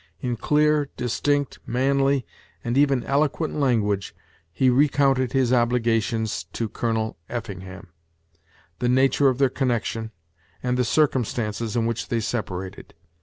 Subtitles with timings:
[0.19, 2.25] In clear, distinct, manly,
[2.63, 4.15] and even eloquent language,
[4.51, 7.89] he recounted his obligations to Colonel Effingham,
[8.79, 10.09] the nature of their connection,
[10.63, 12.95] and the circumstances in which they separated.